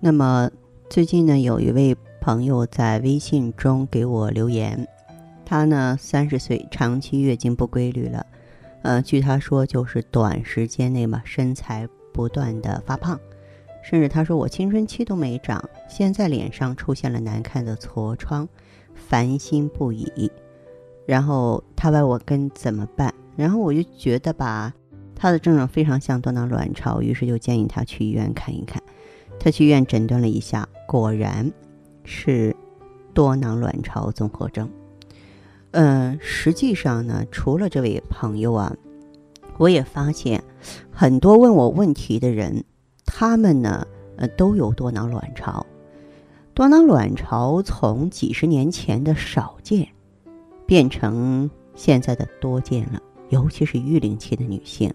[0.00, 0.48] 那么
[0.88, 4.86] 最近呢，有一位朋友在微信中给我留言，
[5.44, 8.24] 他呢三十岁，长期月经不规律了，
[8.82, 13.18] 呃，据他说就是短时间内嘛，身材不断的发胖，
[13.82, 18.48] 甚至他说我青春期都没长，现在脸上出现了难看的痤疮，
[18.94, 20.30] 烦心不已。
[21.06, 24.72] 然后他问我跟怎么办，然后我就觉得吧，
[25.16, 28.80] 他的症状非常像多囊卵巢，于是就建议他去医院看一看。
[29.40, 31.50] 他去医院诊断了一下，果然
[32.04, 32.54] 是
[33.14, 34.68] 多囊卵巢综合征。
[35.70, 38.74] 嗯，实际上呢，除了这位朋友啊，
[39.56, 40.42] 我也发现
[40.90, 42.64] 很多问我问题的人，
[43.06, 45.64] 他们呢，呃，都有多囊卵巢。
[46.54, 49.86] 多囊卵巢从几十年前的少见，
[50.66, 54.92] 变成现在的多见了，尤其是育龄期的女性。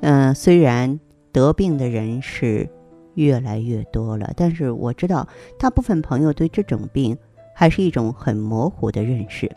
[0.00, 1.00] 嗯，虽然
[1.32, 2.68] 得病的人是。
[3.16, 5.28] 越来越多了，但是我知道
[5.58, 7.18] 大部分朋友对这种病
[7.54, 9.50] 还是一种很模糊的认识。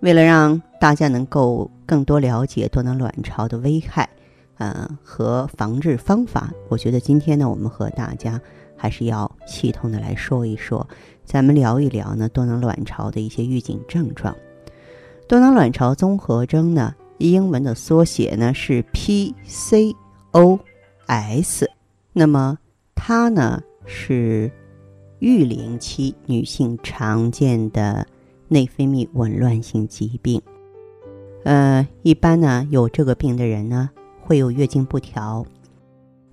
[0.00, 4.08] 为了让大家能够更多了解多囊卵巢的危害，
[4.58, 8.40] 呃和防治方法，我觉得今天呢，我们和大家
[8.76, 10.88] 还是要系统的来说一说，
[11.24, 14.34] 咱们聊一聊呢多囊卵巢的一些预警症状。
[15.28, 19.94] 多囊卵巢综合征呢，英文的缩写呢是 PCOS，
[22.12, 22.58] 那么。
[23.02, 24.52] 它呢是
[25.20, 28.06] 育龄期女性常见的
[28.46, 30.40] 内分泌紊乱性疾病。
[31.44, 33.88] 呃，一般呢有这个病的人呢
[34.20, 35.42] 会有月经不调，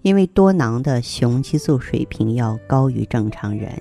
[0.02, 3.72] 因为多囊的雄激素水平要高于正常人，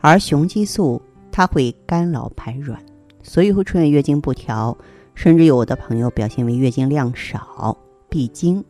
[0.00, 1.00] 而雄激素
[1.30, 2.84] 它会干扰排卵，
[3.22, 4.76] 所以会出现月经不调，
[5.14, 7.78] 甚至有的朋友表现为月经量少、
[8.08, 8.62] 闭经。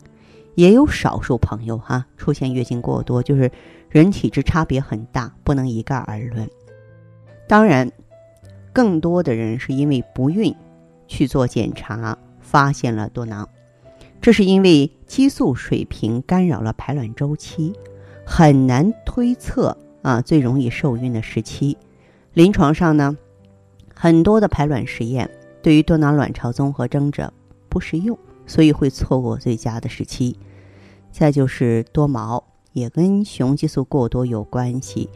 [0.59, 3.49] 也有少数朋友哈出现月经过多，就是
[3.89, 6.51] 人体质差别很大，不能一概而论。
[7.47, 7.89] 当然，
[8.73, 10.53] 更多的人是因为不孕
[11.07, 13.49] 去做检查，发现了多囊，
[14.21, 17.73] 这是因为激素水平干扰了排卵周期，
[18.27, 21.79] 很难推测啊最容易受孕的时期。
[22.33, 23.17] 临床上呢，
[23.95, 25.31] 很多的排卵实验
[25.63, 27.33] 对于多囊卵巢综合征者
[27.69, 30.37] 不适用，所以会错过最佳的时期。
[31.13, 32.43] 再就是多毛，
[32.73, 35.09] 也跟雄激素过多有关系。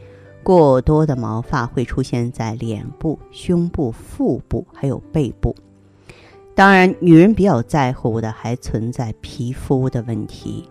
[0.44, 5.54] 过多的毛发会出现在脸部、胸部、腹部，还有背部。
[6.54, 10.68] 当然，女人比较在乎的还存在皮肤的问题。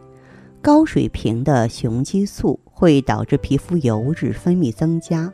[0.61, 5.33] 高水平的雄激素会导致皮肤油脂分泌增加，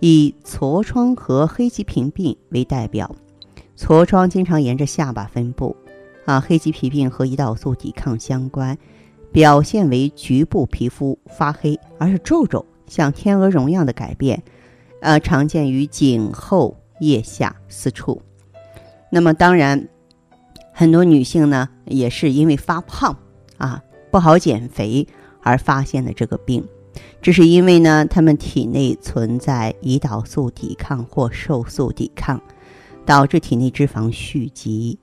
[0.00, 3.10] 以痤疮和黑棘皮病为代表。
[3.76, 5.74] 痤疮经常沿着下巴分布，
[6.28, 8.76] 啊，黑棘皮病和胰岛素抵抗相关。
[9.32, 14.42] 表现为局部皮肤发黑，而是皱皱像天鹅绒样的改变，
[15.00, 18.20] 呃，常见于颈后腋下四处。
[19.10, 19.88] 那么，当然，
[20.74, 23.16] 很多女性呢，也是因为发胖
[23.56, 25.06] 啊，不好减肥
[25.42, 26.62] 而发现的这个病。
[27.22, 32.38] 这是因为呢，她们体内存在胰岛素抵抗或瘦素抵抗，
[33.06, 34.98] 导致体内脂肪蓄积，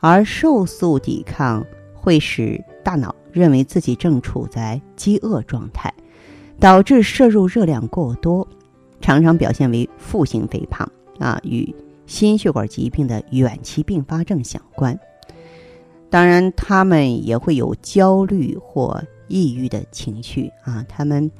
[0.00, 3.14] 而瘦素抵抗会使大脑。
[3.32, 5.94] 认为自己正处在饥饿状态，
[6.58, 8.44] 导致摄入热量过多，
[9.00, 10.90] 常常表现为腹型肥胖
[11.20, 11.72] 啊，与
[12.08, 14.98] 心血管疾病的远期并发症相关。
[16.10, 20.84] 当然，他们也会有焦虑或抑郁的情绪啊。
[20.88, 21.30] 他们，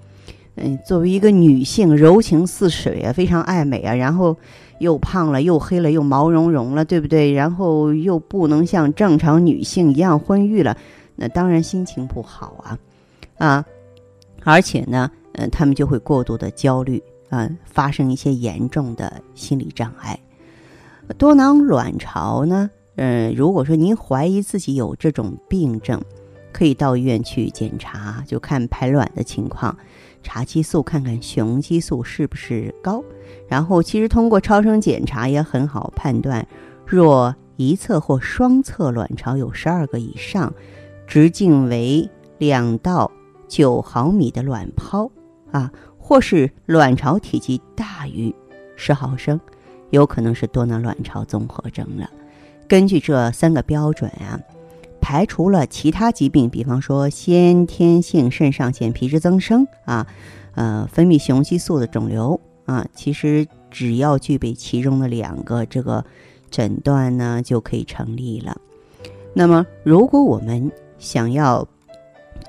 [0.61, 4.37] 嗯，作为一个女性，柔情似水啊，非常爱美啊，然后
[4.79, 7.33] 又胖了，又黑了，又毛茸茸了，对不对？
[7.33, 10.77] 然后又不能像正常女性一样婚育了。
[11.17, 12.79] 那当然心情不好啊，
[13.39, 13.65] 啊，
[14.45, 20.19] 而且呢，嗯，他们就会过度的焦虑啊，发生一些严重的心理障碍。
[21.19, 26.01] 多囊卵巢呢，嗯，如果说您怀疑自己有这种病症，
[26.53, 29.77] 可以到医院去检查，就看排卵的情况，
[30.23, 33.03] 查激素，看看雄激素是不是高。
[33.49, 36.47] 然后，其实通过超声检查也很好判断，
[36.87, 40.53] 若一侧或双侧卵巢有十二个以上。
[41.07, 42.09] 直径为
[42.39, 43.11] 两到
[43.49, 45.11] 九毫米的卵泡
[45.51, 48.33] 啊，或是卵巢体积大于
[48.77, 49.41] 十毫升，
[49.91, 52.09] 有可能是多囊卵巢综合征了。
[52.69, 54.39] 根据这三个标准啊，
[55.01, 60.07] 排除了其他疾病，比方说先天性肾上腺皮质增生啊，
[60.55, 66.05] 呃，分泌雄激素的肿瘤啊，其实只要具备其中的两个，这个
[66.51, 68.57] 诊断呢就可以成立了。
[69.33, 71.67] 那么，如果我们想要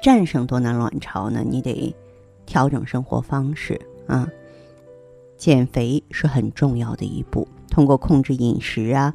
[0.01, 1.95] 战胜多囊卵巢呢，你得
[2.45, 4.27] 调整生活方式啊。
[5.37, 9.11] 减肥是很重要的一步，通过控制饮食啊、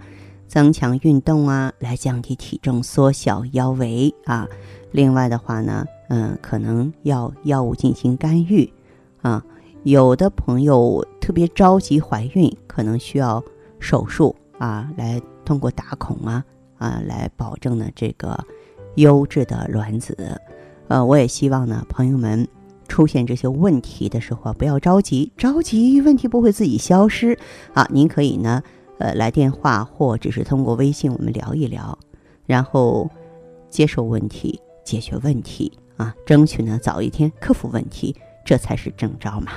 [0.46, 4.46] 增强运动啊，来降低体重、缩小腰围啊。
[4.92, 8.72] 另外的话呢，嗯，可能要药物进行干预
[9.22, 9.44] 啊。
[9.82, 13.42] 有的朋友特别着急怀孕，可能需要
[13.78, 16.44] 手术啊，来通过打孔啊
[16.78, 18.38] 啊，来保证呢这个
[18.96, 20.16] 优质的卵子。
[20.88, 22.46] 呃，我也希望呢，朋友们。
[22.88, 27.36] 出现这些问题的时候，不要着急，着急问题不会自己消失
[27.74, 27.84] 啊！
[27.90, 28.62] 您可以呢，
[28.98, 31.98] 呃，来电话或者是通过微信我们聊一聊，
[32.46, 33.10] 然后
[33.68, 38.14] 接受问题，解决问题啊，争取呢早一天克服问题，
[38.44, 39.52] 这才是正招嘛。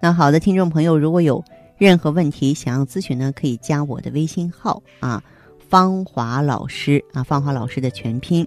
[0.00, 1.42] 那好的，听众朋友，如果有
[1.76, 5.22] 任何问题想要咨询呢，可以加我的微信号啊，
[5.68, 8.46] 芳华老师啊，芳华老师的全拼，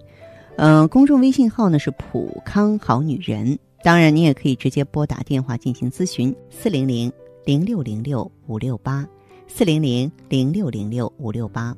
[0.56, 3.58] 嗯，公众微信号呢是普康好女人。
[3.84, 7.12] 当然，你也可以直接拨打电话进行咨询，四零零
[7.44, 9.06] 零六零六五六八，
[9.48, 11.74] 四零零零六零六五六八。